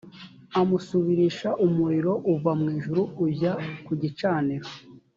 amusubirisha 0.59 1.49
umuriro 1.65 2.13
uva 2.33 2.51
mu 2.59 2.67
ijuru 2.77 3.01
ujya 3.25 3.53
ku 3.85 3.91
gicaniro 4.01 4.67